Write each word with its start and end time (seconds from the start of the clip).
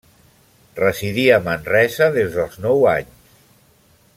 Residí 0.79 1.25
a 1.35 1.37
Manresa 1.49 2.09
des 2.17 2.33
dels 2.39 2.59
nou 2.65 2.89
anys. 2.93 3.37